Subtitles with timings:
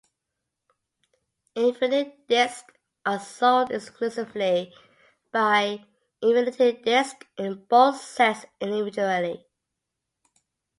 [1.53, 2.73] Infinite discs
[3.05, 4.73] are sold exclusively
[5.31, 5.85] by
[6.23, 9.45] Infinite Discs in both sets and individually.